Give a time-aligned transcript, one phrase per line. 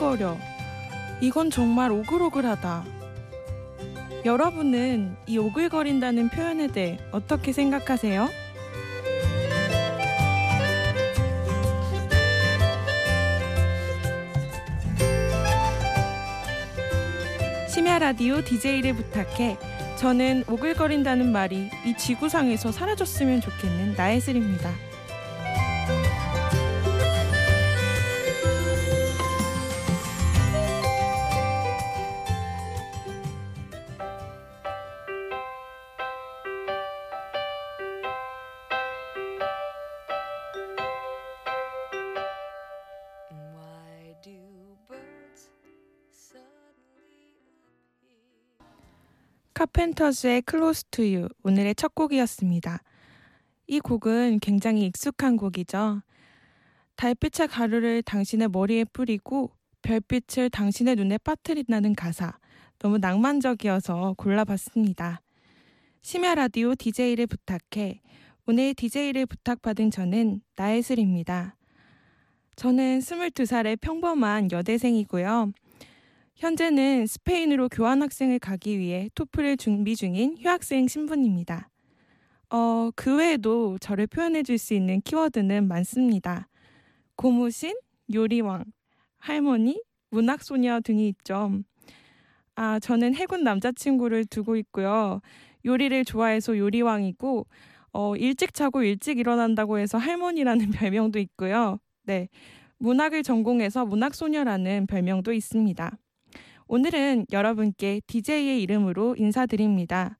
[0.00, 0.38] 아, 오글거려.
[1.20, 2.84] 이건 정말 오글오글하다.
[4.24, 8.28] 여러분은 이 오글거린다는 표현에 대해 어떻게 생각하세요?
[17.68, 19.58] 심야 라디오 DJ를 부탁해.
[19.96, 24.89] 저는 오글거린다는 말이 이 지구상에서 사라졌으면 좋겠는 나혜슬입니다.
[49.60, 52.82] 카펜터즈의 Close to You 오늘의 첫 곡이었습니다.
[53.66, 56.00] 이 곡은 굉장히 익숙한 곡이죠.
[56.96, 59.50] 달빛의 가루를 당신의 머리에 뿌리고
[59.82, 62.38] 별빛을 당신의 눈에 빠뜨린다는 가사
[62.78, 65.20] 너무 낭만적이어서 골라봤습니다.
[66.00, 68.00] 심야 라디오 DJ를 부탁해
[68.46, 71.54] 오늘 DJ를 부탁받은 저는 나혜슬입니다.
[72.56, 75.52] 저는 22살의 평범한 여대생이고요.
[76.40, 81.68] 현재는 스페인으로 교환학생을 가기 위해 토플을 준비 중인 휴학생 신분입니다.
[82.48, 86.48] 어, 그 외에도 저를 표현해 줄 수 있는 키워드는 많습니다.
[87.16, 87.74] 고무신,
[88.14, 88.64] 요리왕,
[89.18, 91.60] 할머니, 문학소녀 등이 있죠.
[92.56, 95.20] 아, 저는 해군 남자친구를 두고 있고요.
[95.66, 97.46] 요리를 좋아해서 요리왕이고,
[97.92, 101.78] 어, 일찍 자고 일찍 일어난다고 해서 할머니라는 별명도 있고요.
[102.04, 102.28] 네.
[102.78, 105.98] 문학을 전공해서 문학소녀라는 별명도 있습니다.
[106.72, 110.16] 오늘은 여러분께 DJ의 이름으로 인사드립니다.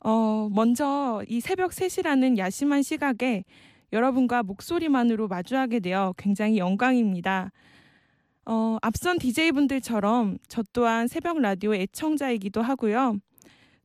[0.00, 3.44] 어, 먼저 이 새벽 3시라는 야심한 시각에
[3.92, 7.52] 여러분과 목소리만으로 마주하게 되어 굉장히 영광입니다.
[8.46, 13.18] 어, 앞선 DJ분들처럼 저 또한 새벽 라디오 애청자이기도 하고요.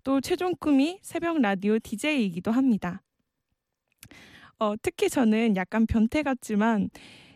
[0.05, 3.01] 또 최종 꿈이 새벽 라디오 DJ이기도 합니다.
[4.57, 6.89] 어, 특히 저는 약간 변태 같지만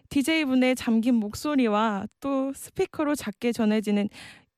[0.10, 4.10] DJ분의 잠긴 목소리와 또 스피커로 작게 전해지는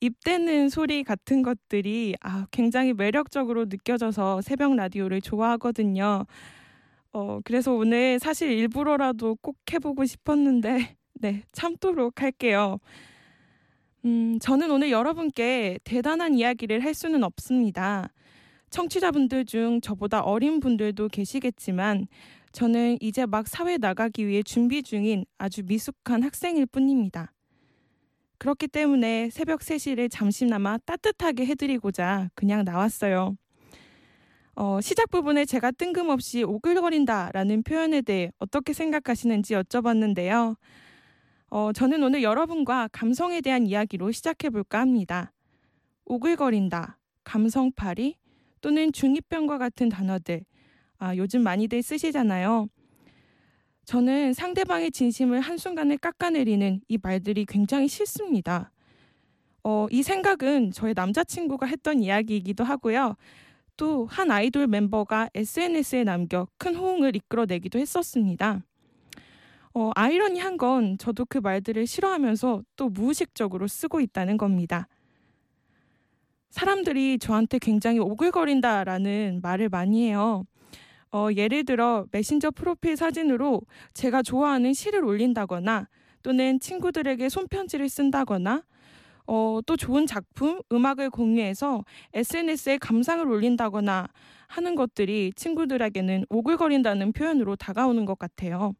[0.01, 6.25] 입대는 소리 같은 것들이 아, 굉장히 매력적으로 느껴져서 새벽 라디오를 좋아하거든요.
[7.11, 12.79] 어, 그래서 오늘 사실 일부러라도 꼭 해보고 싶었는데, 네, 참도록 할게요.
[14.05, 18.13] 음, 저는 오늘 여러분께 대단한 이야기를 할 수는 없습니다.
[18.69, 22.07] 청취자분들 중 저보다 어린 분들도 계시겠지만,
[22.51, 27.31] 저는 이제 막 사회 나가기 위해 준비 중인 아주 미숙한 학생일 뿐입니다.
[28.37, 33.35] 그렇기 때문에 새벽 3시를 잠시나마 따뜻하게 해드리고자 그냥 나왔어요.
[34.55, 40.55] 어, 시작 부분에 제가 뜬금없이 오글거린다 라는 표현에 대해 어떻게 생각하시는지 여쭤봤는데요.
[41.49, 45.31] 어, 저는 오늘 여러분과 감성에 대한 이야기로 시작해 볼까 합니다.
[46.05, 48.15] 오글거린다, 감성파리
[48.61, 50.43] 또는 중2병과 같은 단어들,
[50.99, 52.67] 아, 요즘 많이들 쓰시잖아요.
[53.85, 58.71] 저는 상대방의 진심을 한순간에 깎아내리는 이 말들이 굉장히 싫습니다.
[59.63, 63.15] 어, 이 생각은 저의 남자친구가 했던 이야기이기도 하고요.
[63.77, 68.61] 또 한 아이돌 멤버가 SNS에 남겨 큰 호응을 이끌어내기도 했었습니다.
[69.73, 74.87] 어, 아이러니한 건 저도 그 말들을 싫어하면서 또 무의식적으로 쓰고 있다는 겁니다.
[76.49, 80.43] 사람들이 저한테 굉장히 오글거린다라는 말을 많이 해요.
[81.11, 83.61] 어, 예를 들어 메신저 프로필 사진으로
[83.93, 85.87] 제가 좋아하는 시를 올린다거나
[86.21, 88.63] 또는 친구들에게 손편지를 쓴다거나
[89.25, 91.83] 어, 또 좋은 작품, 음악을 공유해서
[92.13, 94.07] SNS에 감상을 올린다거나
[94.47, 98.73] 하는 것들이 친구들에게는 오글거린다는 표현으로 다가오는 것 같아요.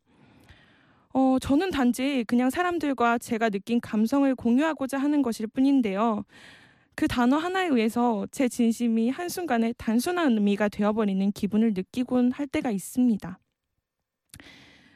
[1.13, 6.24] 어, 저는 단지 그냥 사람들과 제가 느낀 감성을 공유하고자 하는 것일 뿐인데요.
[7.00, 13.40] 그 단어 하나에 의해서 제 진심이 한순간에 단순한 의미가 되어버리는 기분을 느끼곤 할 때가 있습니다.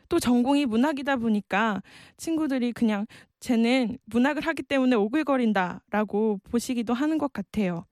[0.10, 1.82] 또 전공이 문학이다 보니까
[2.18, 3.06] 친구들이 그냥
[3.40, 7.86] 쟤는 문학을 하기 때문에 오글거린다 라고 보시기도 하는 것 같아요.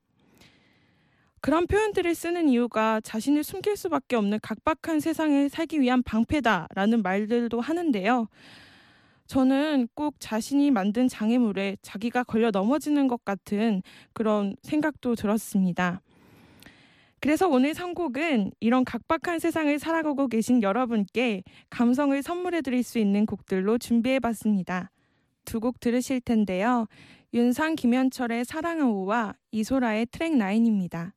[1.40, 8.28] 그런 표현들을 쓰는 이유가 자신을 숨길 수밖에 없는 각박한 세상에 살기 위한 방패다라는 말들도 하는데요.
[9.32, 13.82] 저는 꼭 자신이 만든 장애물에 자기가 걸려 넘어지는 것 같은
[14.12, 16.02] 그런 생각도 들었습니다.
[17.22, 23.78] 그래서 오늘 선곡은 이런 각박한 세상을 살아가고 계신 여러분께 감성을 선물해 드릴 수 있는 곡들로
[23.78, 24.92] 준비해 봤습니다.
[25.46, 26.88] 두 곡 들으실 텐데요.
[27.34, 31.14] 윤상 김현철의 사랑의 오와 이소라의 트랙 9입니다.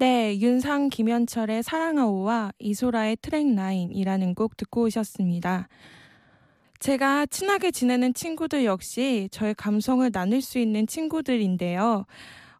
[0.00, 5.66] 네, 윤상 김현철의 사랑아오와 이소라의 트랙 라인이라는 곡 듣고 오셨습니다.
[6.78, 12.06] 제가 친하게 지내는 친구들 역시 저의 감성을 나눌 수 있는 친구들인데요.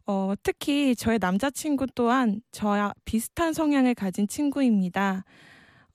[0.07, 5.25] 어, 특히 저의 남자친구 또한 저와 비슷한 성향을 가진 친구입니다.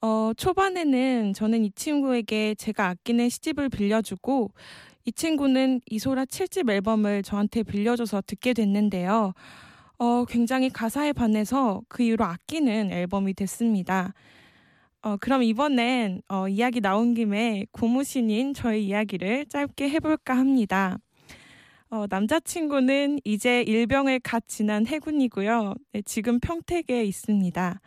[0.00, 4.50] 어, 초반에는 저는 이 친구에게 제가 아끼는 시집을 빌려주고
[5.04, 9.34] 이 친구는 이소라 7집 앨범을 저한테 빌려줘서 듣게 됐는데요.
[9.98, 14.12] 어, 굉장히 가사에 반해서 그 이후로 아끼는 앨범이 됐습니다.
[15.02, 20.98] 어, 그럼 이번엔 어, 이야기 나온 김에 고무신인 저의 이야기를 짧게 해볼까 합니다.
[21.90, 25.74] 어, 남자친구는 이제 일병을 갓 지난 해군이고요.
[25.92, 27.80] 네, 지금 평택에 있습니다.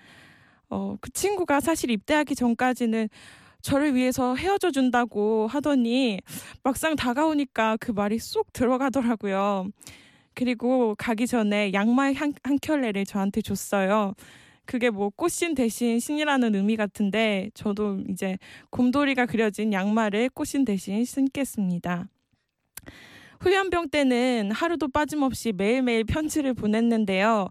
[0.69, 3.09] 어, 그 친구가 사실 입대하기 전까지는
[3.62, 6.21] 저를 위해서 헤어져 준다고 하더니
[6.63, 9.68] 막상 다가오니까 그 말이 쏙 들어가더라고요.
[10.37, 14.13] 그리고 가기 전에 양말 한, 한 켤레를 저한테 줬어요.
[14.65, 18.37] 그게 뭐 꽃신 대신 신이라는 의미 같은데 저도 이제
[18.69, 22.07] 곰돌이가 그려진 양말을 꽃신 대신 신겠습니다.
[23.39, 27.47] 훈련병 때는 하루도 빠짐없이 매일매일 편지를 보냈는데요.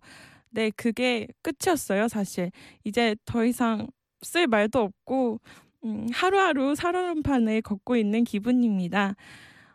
[0.51, 2.53] 네, 그게 끝이었어요, 사실.
[2.85, 3.89] 이제 더 이상
[4.23, 5.41] 쓸 말도 없고
[5.83, 9.17] 음, 하루하루 살얼음판을 걷고 있는 기분입니다.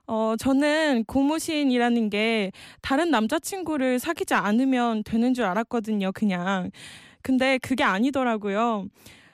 [0.07, 2.51] 어, 저는 고무신이라는 게
[2.81, 6.71] 다른 남자친구를 사귀지 않으면 되는 줄 알았거든요, 그냥.
[7.21, 8.87] 근데 그게 아니더라고요.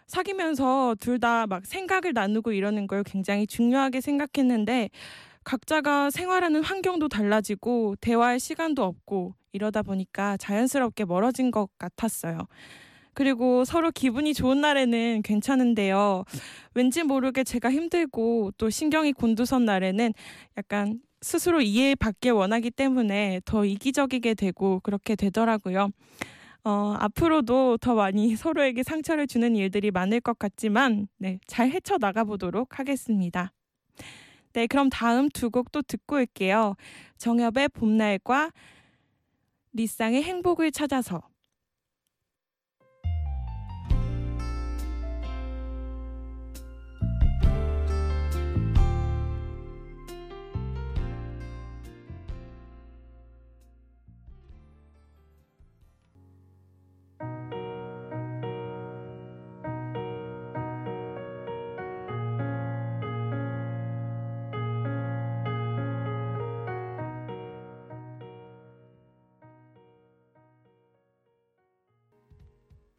[0.08, 4.90] 사귀면서 둘 다 막 생각을 나누고 이러는 걸 굉장히 중요하게 생각했는데
[5.46, 12.40] 각자가 생활하는 환경도 달라지고 대화할 시간도 없고 이러다 보니까 자연스럽게 멀어진 것 같았어요.
[13.18, 16.24] 그리고 서로 기분이 좋은 날에는 괜찮은데요.
[16.76, 20.14] 왠지 모르게 제가 힘들고 또 신경이 곤두선 날에는
[20.56, 25.90] 약간 스스로 이해받길 원하기 때문에 더 이기적이게 되고 그렇게 되더라고요.
[26.64, 32.78] 어, 앞으로도 더 많이 서로에게 상처를 주는 일들이 많을 것 같지만, 네, 잘 헤쳐나가 보도록
[32.78, 33.52] 하겠습니다.
[34.54, 36.76] 네, 그럼 다음 두 곡 또 듣고 올게요.
[37.18, 38.52] 정엽의 봄날과
[39.74, 41.24] 리쌍의 행복을 찾아서.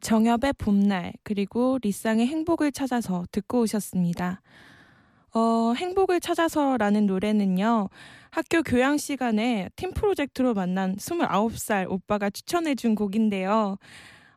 [0.01, 4.41] 정엽의 봄날 그리고 리쌍의 행복을 찾아서 듣고 오셨습니다.
[5.33, 7.89] 어, 행복을 찾아서라는 노래는요.
[8.31, 13.77] 학교 교양 시간에 팀 프로젝트로 만난 29살 오빠가 추천해 준 곡인데요.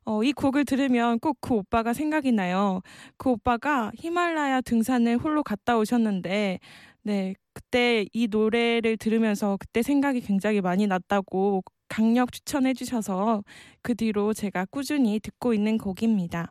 [0.04, 2.82] 어, 이 곡을 들으면 꼭 그 오빠가 생각이 나요.
[3.16, 6.58] 그 오빠가 히말라야 등산을 홀로 갔다 오셨는데
[7.04, 13.44] 네, 그때 이 노래를 들으면서 그때 생각이 굉장히 많이 났다고 강력 추천해 주셔서
[13.82, 16.50] 그 뒤로 제가 꾸준히 듣고 있는 곡입니다.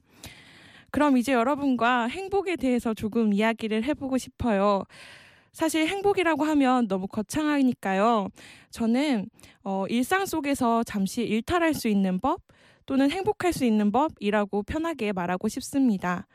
[0.91, 4.83] 그럼 이제 여러분과 행복에 대해서 조금 이야기를 해보고 싶어요.
[5.51, 8.27] 사실 행복이라고 하면 너무 거창하니까요.
[8.69, 9.31] 저는
[9.63, 12.41] 어, 일상 속에서 잠시 일탈할 수 있는 법
[12.85, 16.27] 또는 행복할 수 있는 법이라고 편하게 말하고 싶습니다.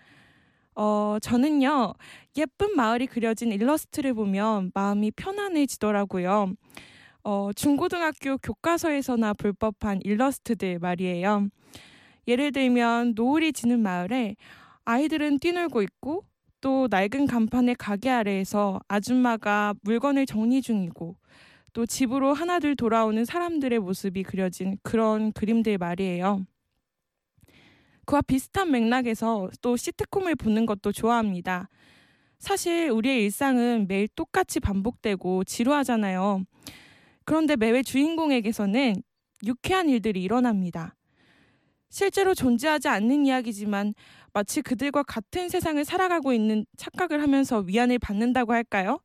[0.75, 1.95] 어, 저는요,
[2.37, 6.55] 예쁜 마을이 그려진 일러스트를 보면 마음이 편안해지더라고요.
[7.29, 11.49] 어, 중고등학교 교과서에서나 볼 법한 일러스트들 말이에요.
[12.29, 14.37] 예를 들면 노을이 지는 마을에
[14.85, 16.25] 아이들은 뛰놀고 있고
[16.61, 21.17] 또 낡은 간판의 가게 아래에서 아줌마가 물건을 정리 중이고
[21.73, 26.47] 또 집으로 하나둘 돌아오는 사람들의 모습이 그려진 그런 그림들 말이에요.
[28.05, 31.71] 그와 비슷한 맥락에서 또 시트콤을 보는 것도 좋아합니다.
[32.39, 36.45] 사실 우리의 일상은 매일 똑같이 반복되고 지루하잖아요.
[37.27, 39.03] 그런데 매회 주인공에게서는
[39.45, 40.95] 유쾌한 일들이 일어납니다.
[41.91, 43.95] 실제로 존재하지 않는 이야기지만
[44.33, 49.01] 마치 그들과 같은 세상을 살아가고 있는 착각을 하면서 위안을 받는다고 할까요?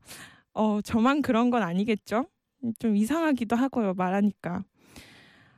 [0.54, 2.26] 어, 저만 그런 건 아니겠죠?
[2.80, 4.64] 좀 이상하기도 하고요, 말하니까.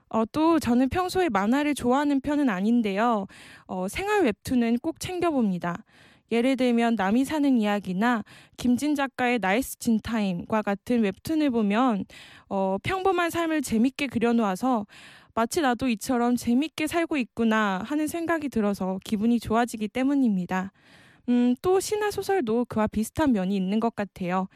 [0.10, 3.25] 어, 또 저는 평소에 만화를 좋아하는 편은 아닌데요.
[3.65, 5.84] 어, 생활 웹툰은 꼭 챙겨봅니다.
[6.32, 8.24] 예를 들면 남이 사는 이야기나
[8.58, 12.06] 김진 작가의 나이스 진타임과 같은 웹툰을 보면
[12.50, 14.86] 어, 평범한 삶을 재밌게 그려놓아서
[15.36, 20.72] 마치 나도 이처럼 재밌게 살고 있구나 하는 생각이 들어서 기분이 좋아지기 때문입니다.
[21.30, 24.48] 음, 또 신화 소설도 그와 비슷한 면이 있는 것 같아요.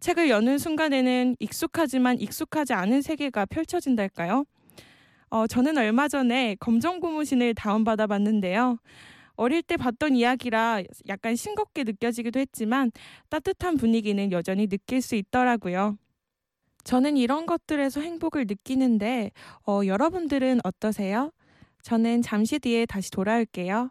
[0.00, 4.44] 책을 여는 순간에는 익숙하지만 익숙하지 않은 세계가 펼쳐진달까요?
[5.30, 8.78] 어, 저는 얼마 전에 검정 고무신을 다운받아 봤는데요.
[9.36, 12.92] 어릴 때 봤던 이야기라 약간 싱겁게 느껴지기도 했지만
[13.28, 15.98] 따뜻한 분위기는 여전히 느낄 수 있더라고요.
[16.84, 19.32] 저는 이런 것들에서 행복을 느끼는데
[19.66, 21.32] 어, 여러분들은 어떠세요?
[21.82, 23.90] 저는 잠시 뒤에 다시 돌아올게요.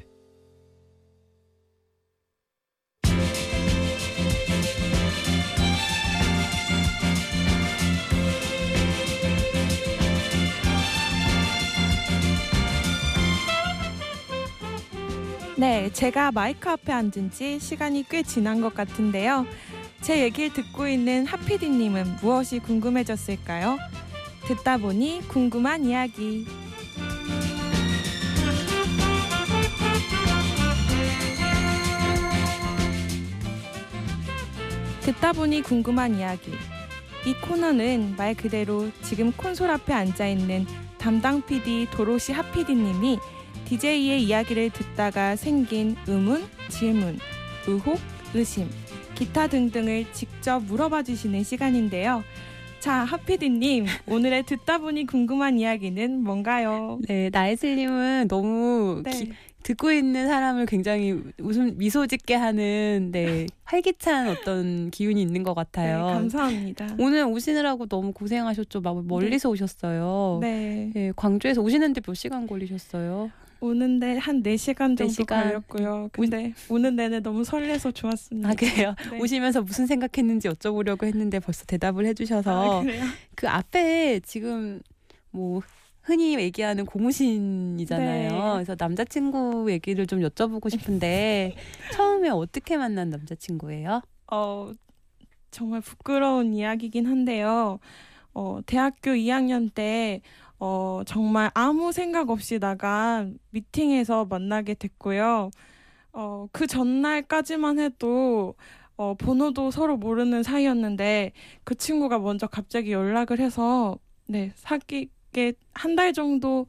[15.93, 19.45] 제가 마이크 앞에 앉은 지 시간이 꽤 지난 것 같은데요.
[20.01, 23.77] 제 얘기를 듣고 있는 하피디님은 무엇이 궁금해졌을까요?
[24.47, 26.45] 듣다 보니 궁금한 이야기.
[35.01, 36.51] 듣다 보니 궁금한 이야기.
[37.25, 40.65] 이 코너는 말 그대로 지금 콘솔 앞에 앉아 있는
[40.97, 43.19] 담당 PD 도로시 하피디님이
[43.81, 47.17] DJ의 이야기를 듣다가 생긴 의문, 질문,
[47.65, 47.97] 의혹,
[48.33, 48.67] 의심,
[49.15, 52.21] 기타 등등을 직접 물어봐 주시는 시간인데요.
[52.81, 56.99] 자, 하피디님, 오늘의 듣다 보니 궁금한 이야기는 뭔가요?
[57.07, 59.11] 네, 나이슬님은 너무 네.
[59.11, 59.31] 기-
[59.63, 65.55] 듣고 있는 사람을 굉장히 웃음 미소 짓게 하는 네 활기찬 어떤 기운이 있는 것 네,
[65.55, 66.07] 같아요.
[66.07, 66.97] 감사합니다.
[66.99, 68.81] 오늘 오시느라고 너무 고생하셨죠.
[68.81, 70.39] 막 멀리서 오셨어요.
[70.41, 73.31] 네, 네, 광주에서 오시는데 몇 시간 걸리셨어요?
[73.61, 75.43] 오는데 한 4시간 정도 시간.
[75.43, 76.09] 걸렸고요.
[76.11, 78.49] 근데 오 는 내내 너무 설레서 좋았습니다.
[78.49, 78.95] 아 그래요?
[79.11, 79.19] 네.
[79.21, 83.03] 오시면서 무슨 생각했는지 여쭤보려고 했는데 벌써 대답을 해주셔서 아, 그래요?
[83.35, 84.81] 그 앞에 지금
[85.29, 85.61] 뭐
[86.01, 88.29] 흔히 얘기하는 고무신이잖아요.
[88.31, 88.51] 네.
[88.55, 91.53] 그래서 남자친구 얘기를 좀 여쭤보고 싶은데
[91.93, 94.01] 처음에 어떻게 만난 남자친구예요?
[94.31, 94.71] 어,
[95.51, 97.79] 정말 부끄러운 이야기긴 한데요.
[98.33, 100.21] 어, 대학교 2학년 때
[100.61, 105.51] 어, 정말 아무 생각 없이 나간 미팅에서 만나게 됐고요.
[106.13, 108.55] 어, 그 전날까지만 해도
[108.97, 111.33] 어, 번호도 서로 모르는 사이였는데
[111.65, 116.67] 그 친구가 먼저 갑자기 연락을 해서 네, 사귀게 한 달 정도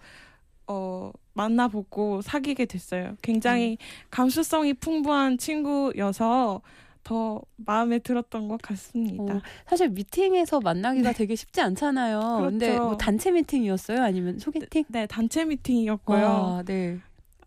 [0.66, 3.16] 어, 만나보고 사귀게 됐어요.
[3.22, 3.78] 굉장히
[4.10, 6.62] 감수성이 풍부한 친구여서
[7.04, 9.34] 더 마음에 들었던 것 같습니다.
[9.34, 12.50] 어, 사실 미팅에서 만나기가 되게 쉽지 않잖아요.
[12.58, 12.82] 그렇죠.
[12.82, 14.02] 뭐 단체 미팅이었어요?
[14.02, 14.84] 아니면 소개팅?
[14.88, 16.26] 네, 단체 미팅이었고요.
[16.26, 16.98] 와, 네.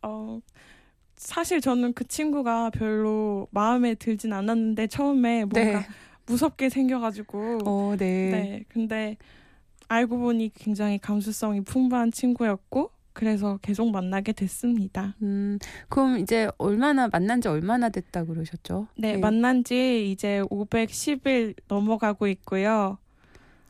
[0.01, 0.39] 어,
[1.15, 5.85] 사실 저는 그 친구가 별로 마음에 들진 않았는데 처음에 뭔가 네.
[6.25, 8.29] 무섭게 생겨가지고 어, 네.
[8.29, 9.17] 네, 근데
[9.87, 15.15] 알고 보니 굉장히 감수성이 풍부한 친구였고 그래서 계속 만나게 됐습니다.
[15.21, 15.57] 음,
[15.87, 18.87] 그럼 이제 얼마나 만난 지 얼마나 됐다 그러셨죠?
[18.97, 22.97] 네, 만난 지 이제 510일 넘어가고 있고요.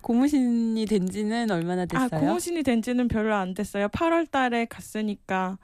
[0.01, 2.09] 고무신이 된 지는 얼마나 됐어요?
[2.11, 3.87] 아, 고무신이 된 지는 별로 안 됐어요.
[3.89, 5.59] 8월 달에 갔으니까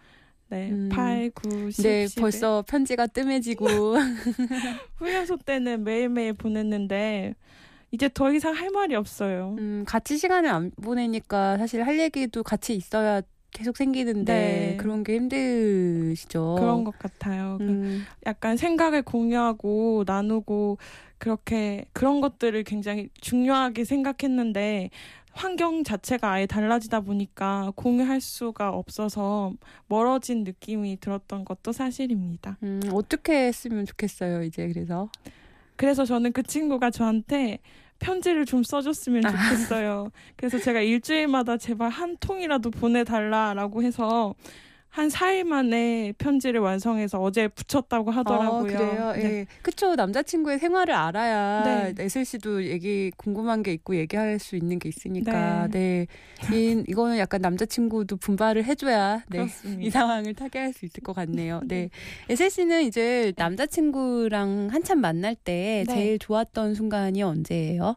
[0.50, 0.90] 네, 음.
[0.92, 2.22] 8, 9, 10, 네, 11.
[2.22, 3.66] 벌써 편지가 뜸해지고
[4.98, 7.34] 훈련소 때는 매일매일 보냈는데
[7.90, 9.56] 이제 더 이상 할 말이 없어요.
[9.58, 13.22] 음, 같이 시간을 안 보내니까 사실 할 얘기도 같이 있어야
[13.52, 14.78] 계속 생기는데 네.
[14.78, 16.56] 그런 게 힘드시죠.
[16.58, 17.58] 그런 것 같아요.
[17.60, 20.78] 그 음, 약간 생각을 공유하고 나누고
[21.18, 24.90] 그렇게 그런 것들을 굉장히 중요하게 생각했는데
[25.34, 29.54] 환경 자체가 아예 달라지다 보니까 공유할 수가 없어서
[29.88, 32.58] 멀어진 느낌이 들었던 것도 사실입니다.
[32.64, 35.10] 음, 어떻게 했으면 좋겠어요, 이제 그래서.
[35.76, 37.60] 그래서 저는 그 친구가 저한테
[38.02, 40.12] 편지를 좀 써줬으면 좋겠어요.
[40.36, 44.36] 그래서 제가 일주일마다 제발 한 통이라도 보내달라라고 해서
[44.92, 48.60] 한 4일 만에 편지를 완성해서 어제 붙였다고 하더라고요.
[48.60, 49.14] 아, 그래요?
[49.16, 49.24] 네.
[49.24, 49.46] 예.
[49.62, 49.96] 그쵸.
[49.96, 52.04] 남자친구의 생활을 알아야 네.
[52.04, 55.70] 애슬 씨도 얘기, 궁금한 게 있고 얘기할 수 있는 게 있으니까.
[55.72, 56.08] 네.
[56.52, 59.38] 이, 이거는 약간 남자친구도 분발을 해줘야, 네.
[59.38, 59.82] 그렇습니다.
[59.82, 61.62] 이 상황을 타개할 수 있을 것 같네요.
[61.64, 61.90] 네.
[62.30, 65.94] 에셀 씨는 이제 남자친구랑 한참 만날 때 네.
[65.94, 67.96] 제일 좋았던 순간이 언제예요?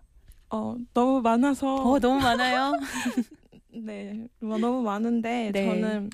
[0.50, 2.72] 어, 너무 많아서 어, 너무 많아요.
[3.74, 5.66] 네, 뭐 너무 많은데 네.
[5.66, 6.10] 저는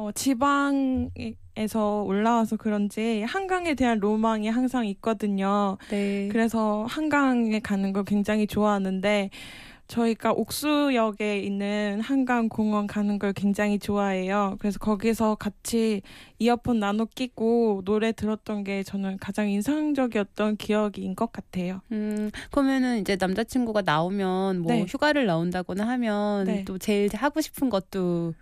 [0.00, 5.76] 어, 지방에서 올라와서 그런지 한강에 대한 로망이 항상 있거든요.
[5.90, 6.28] 네.
[6.32, 9.28] 그래서 한강에 가는 걸 굉장히 좋아하는데
[9.88, 14.56] 저희가 옥수역에 있는 한강 공원 가는 걸 굉장히 좋아해요.
[14.58, 16.00] 그래서 거기서 같이
[16.38, 21.82] 이어폰 나눠 끼고 노래 들었던 게 저는 가장 인상적이었던 기억인 것 같아요.
[21.92, 24.86] 음, 그러면은 이제 남자친구가 나오면 뭐 네.
[24.88, 26.64] 휴가를 나온다거나 하면 네.
[26.64, 28.32] 또 제일 하고 싶은 것도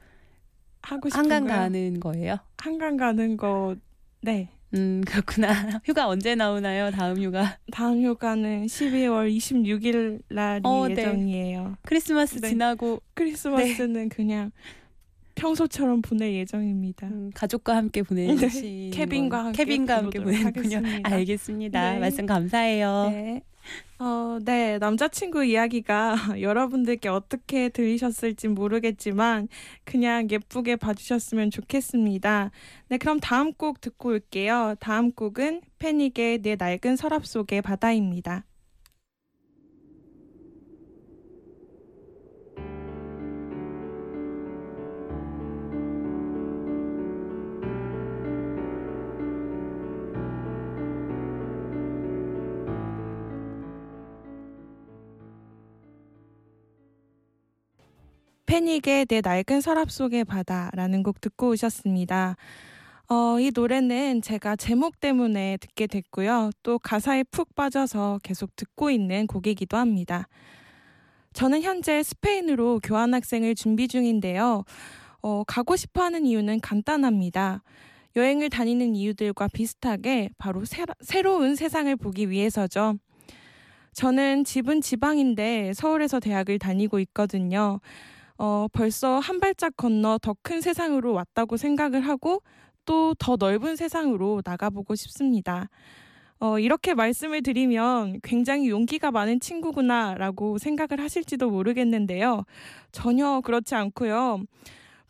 [0.83, 1.59] 하고 싶은 한강 거요?
[1.59, 2.37] 가는 거예요?
[2.59, 3.75] 한강 가는 거
[4.21, 4.49] 네.
[4.75, 5.49] 음, 그렇구나.
[5.85, 6.91] 휴가 언제 나오나요?
[6.91, 7.57] 다음 휴가.
[7.73, 10.93] 다음 휴가는 12월 26일 날이 어, 네.
[10.93, 11.77] 예정이에요.
[11.83, 12.49] 크리스마스 네.
[12.51, 14.51] 지나고 크리스마스는 그냥
[15.37, 17.07] 평소처럼 보낼 예정입니다.
[17.07, 18.91] 음, 가족과 함께 보내시
[19.45, 20.77] 함께 케빈과 함께 보내도록 보내는군요.
[20.79, 21.15] 하겠습니다.
[21.15, 21.93] 알겠습니다.
[21.95, 21.99] 네.
[22.01, 23.41] 말씀 감사해요.
[23.99, 24.05] 네.
[24.05, 24.79] 어, 네.
[24.79, 29.49] 남자친구 이야기가 여러분들께 어떻게 들리셨을지 모르겠지만
[29.85, 32.51] 그냥 예쁘게 봐주셨으면 좋겠습니다.
[32.89, 34.77] 네, 그럼 다음 곡 듣고 올게요.
[34.81, 38.45] 다음 곡은 패닉의 내 낡은 서랍 속의 바다입니다.
[58.49, 62.37] 패닉의 내 낡은 서랍 속의 바다라는 곡 듣고 오셨습니다.
[63.11, 66.51] 어, 이 노래는 제가 제목 때문에 듣게 됐고요.
[66.63, 70.29] 또 가사에 푹 빠져서 계속 듣고 있는 곡이기도 합니다.
[71.35, 74.65] 저는 현재 스페인으로 교환학생을 준비 중인데요.
[75.21, 77.63] 어, 가고 싶어 하는 이유는 간단합니다.
[78.17, 82.95] 여행을 다니는 이유들과 비슷하게 바로 새, 새로운 세상을 보기 위해서죠.
[83.93, 87.81] 저는 집은 지방인데 서울에서 대학을 다니고 있거든요.
[88.39, 92.43] 어, 벌써 한 발짝 건너 더 큰 세상으로 왔다고 생각을 하고
[92.85, 95.69] 또 더 넓은 세상으로 나가보고 싶습니다.
[96.41, 102.45] 어, 이렇게 말씀을 드리면 굉장히 용기가 많은 친구구나라고 생각을 하실지도 모르겠는데요.
[102.93, 104.43] 전혀 그렇지 않고요.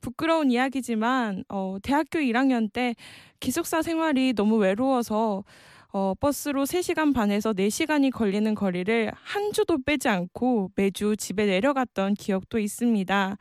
[0.00, 2.94] 부끄러운 이야기지만 어, 대학교 1학년 때
[3.40, 5.44] 기숙사 생활이 너무 외로워서
[5.90, 12.58] 어, 버스로 3시간 반에서 4시간이 걸리는 거리를 한 주도 빼지 않고 매주 집에 내려갔던 기억도
[12.58, 13.38] 있습니다.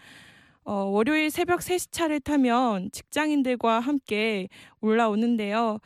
[0.63, 4.47] 어, 월요일 새벽 3시 차를 타면 직장인들과 함께
[4.79, 5.79] 올라오는데요.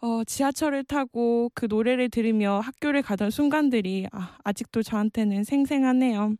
[0.00, 6.34] 어, 지하철을 타고 그 노래를 들으며 학교를 가던 순간들이 아, 아직도 저한테는 생생하네요.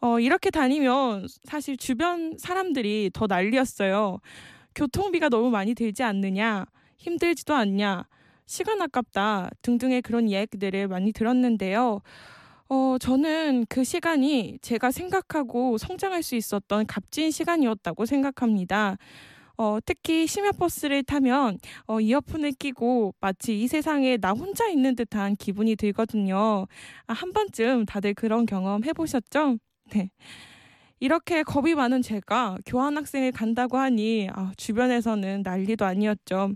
[0.00, 4.18] 어, 이렇게 다니면 사실 주변 사람들이 더 난리였어요.
[4.74, 6.66] 교통비가 너무 많이 들지 않느냐,
[6.98, 8.06] 힘들지도 않냐,
[8.46, 12.00] 시간 아깝다 등등의 그런 이야기들을 많이 들었는데요.
[12.68, 18.96] 어, 저는 그 시간이 제가 생각하고 성장할 수 있었던 값진 시간이었다고 생각합니다.
[19.58, 25.76] 어, 특히 심야버스를 타면 어, 이어폰을 끼고 마치 이 세상에 나 혼자 있는 듯한 기분이
[25.76, 26.66] 들거든요.
[27.06, 29.56] 아, 한 번쯤 다들 그런 경험 해보셨죠?
[29.92, 30.10] 네.
[31.00, 36.52] 이렇게 겁이 많은 제가 교환학생을 간다고 하니 아, 주변에서는 난리도 아니었죠.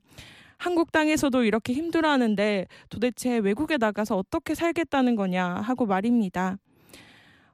[0.61, 6.59] 한국 땅에서도 이렇게 힘들어하는데 도대체 외국에 나가서 어떻게 살겠다는 거냐 하고 말입니다.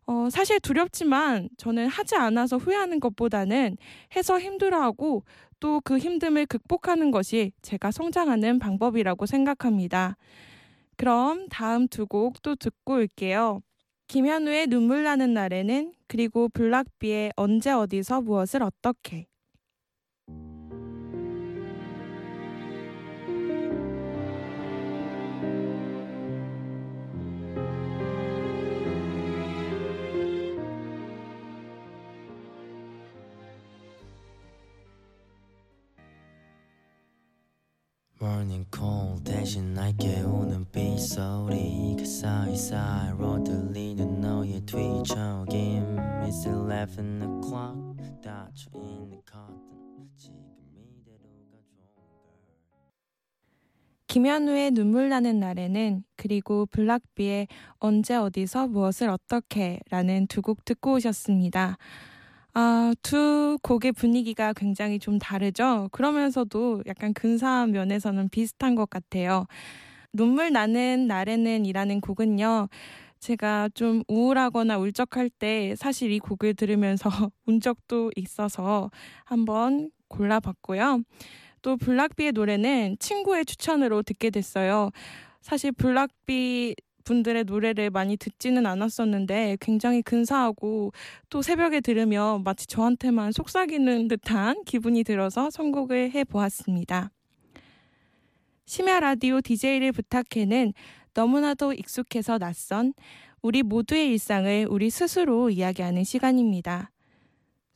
[0.07, 3.77] 어, 사실 두렵지만 저는 하지 않아서 후회하는 것보다는
[4.17, 5.23] 해서 힘들어하고
[5.61, 10.17] 또 그 힘듦을 극복하는 것이 제가 성장하는 방법이라고 생각합니다.
[10.97, 13.61] 그럼 다음 두 곡 또 듣고 올게요.
[14.09, 19.27] 김현우의 눈물 나는 날에는 그리고 블락비의 언제 어디서 무엇을 어떻게
[38.21, 45.97] Morning call 대신 날 깨우는 빗소리가 사이사이로 들리는 너의 뒤척임.
[46.25, 50.39] It's 11 o'clock 닫혀 있는 커튼 지금
[50.81, 52.33] 이대로가 좋은걸.
[54.09, 57.49] 김현우의 눈물 나는 날에는 그리고 블락비의
[57.79, 61.77] 언제 어디서 무엇을 어떻게 라는 두 곡 듣고 오셨습니다.
[62.59, 65.91] 아, 두 곡의 분위기가 굉장히 좀 다르죠.
[65.93, 69.45] 그러면서도 약간 근사한 면에서는 비슷한 것 같아요.
[70.11, 72.69] 눈물 나는 날에는 이라는 곡은요.
[73.21, 77.11] 제가 좀 우울하거나 울적할 때 사실 이 곡을 들으면서
[77.45, 78.91] 운 적도 있어서
[79.27, 81.03] 한번 골라봤고요.
[81.61, 84.89] 또 블락비의 노래는 친구의 추천으로 듣게 됐어요.
[85.43, 86.75] 사실 블락비
[87.07, 90.93] 분들의 노래를 많이 듣지는 않았었는데 굉장히 근사하고
[91.31, 97.11] 또 새벽에 들으면 마치 저한테만 속삭이는 듯한 기분이 들어서 선곡을 해 보았습니다.
[98.67, 100.75] 심야 라디오 DJ를 부탁해는
[101.15, 102.93] 너무나도 익숙해서 낯선
[103.41, 106.91] 우리 모두의 일상을 우리 스스로 이야기하는 시간입니다.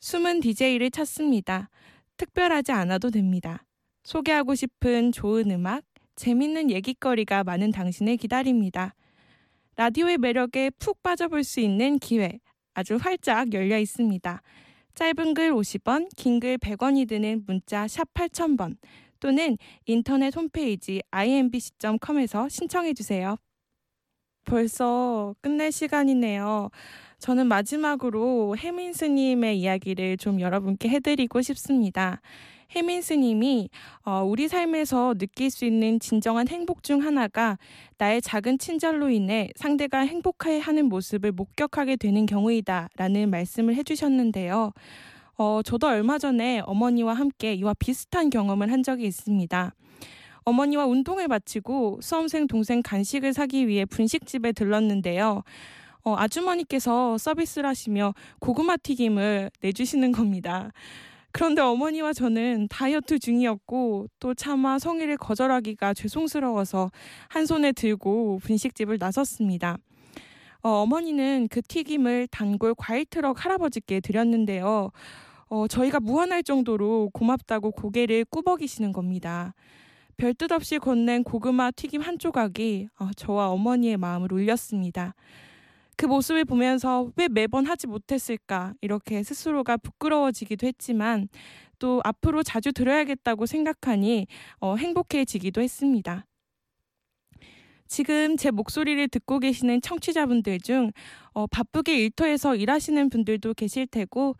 [0.01, 1.69] 숨은 DJ를 찾습니다.
[2.17, 3.63] 특별하지 않아도 됩니다.
[4.03, 5.83] 소개하고 싶은 좋은 음악,
[6.15, 8.93] 재밌는 얘기거리가 많은 당신을 기다립니다.
[9.77, 12.39] 라디오의 매력에 푹 빠져볼 수 있는 기회
[12.73, 14.41] 아주 활짝 열려 있습니다.
[14.95, 18.77] 짧은 글 50원, 긴 글 100원이 드는 문자 샵 8000번
[19.19, 23.37] 또는 인터넷 홈페이지 imbc.com에서 신청해 주세요.
[24.45, 26.69] 벌써 끝낼 시간이네요.
[27.19, 32.19] 저는 마지막으로 혜민 스님의 이야기를 좀 여러분께 해드리고 싶습니다.
[32.73, 33.69] 혜민 스님이
[34.05, 37.57] 어, 우리 삶에서 느낄 수 있는 진정한 행복 중 하나가
[37.97, 44.71] 나의 작은 친절로 인해 상대가 행복해하는 모습을 목격하게 되는 경우이다라는 말씀을 해주셨는데요.
[45.37, 49.73] 어, 저도 얼마 전에 어머니와 함께 이와 비슷한 경험을 한 적이 있습니다.
[50.43, 55.43] 어머니와 운동을 마치고 수험생 동생 간식을 사기 위해 분식집에 들렀는데요.
[56.03, 60.71] 어, 아주머니께서 서비스를 하시며 고구마 튀김을 내주시는 겁니다.
[61.31, 66.91] 그런데 어머니와 저는 다이어트 중이었고 또 차마 성의를 거절하기가 죄송스러워서
[67.29, 69.77] 한 손에 들고 분식집을 나섰습니다.
[70.63, 74.91] 어, 어머니는 그 튀김을 단골 과일 트럭 할아버지께 드렸는데요.
[75.47, 79.53] 어, 저희가 무한할 정도로 고맙다고 고개를 꾸벅이시는 겁니다.
[80.17, 85.15] 별뜻 없이 건넨 고구마 튀김 한 조각이 어, 저와 어머니의 마음을 울렸습니다.
[86.01, 91.29] 그 모습을 보면서 왜 매번 하지 못했을까 이렇게 스스로가 부끄러워지기도 했지만
[91.77, 94.25] 또 앞으로 자주 들어야겠다고 생각하니
[94.61, 96.25] 어, 행복해지기도 했습니다.
[97.87, 100.91] 지금 제 목소리를 듣고 계시는 청취자분들 중
[101.33, 104.33] 어, 바쁘게 일터에서 일하시는 분들도 계실 테고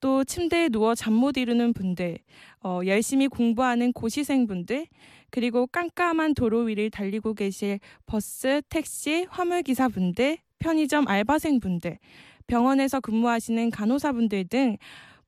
[0.00, 2.18] 또 침대에 누워 잠 못 이루는 분들,
[2.62, 4.86] 어, 열심히 공부하는 고시생분들,
[5.30, 11.98] 그리고 깜깜한 도로 위를 달리고 계실 버스, 택시, 화물기사분들, 편의점 알바생분들,
[12.46, 14.76] 병원에서 근무하시는 간호사분들 등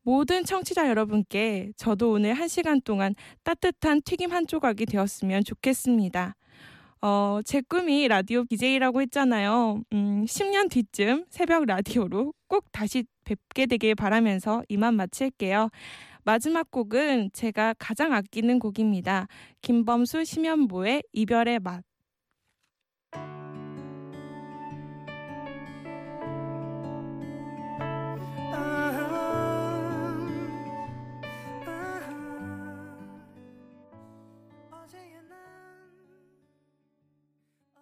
[0.02, 6.34] 모든 청취자 여러분께 저도 오늘 한 시간 동안 따뜻한 튀김 한 조각이 되었으면 좋겠습니다.
[7.00, 9.82] 어, 제 꿈이 라디오 BJ라고 했잖아요.
[9.92, 15.68] 음, 10년 뒤쯤 새벽 라디오로 꼭 다시 뵙게 되길 바라면서 이만 마칠게요.
[16.24, 19.28] 마지막 곡은 제가 가장 아끼는 곡입니다.
[19.62, 21.84] 김범수 심연보의 이별의 맛.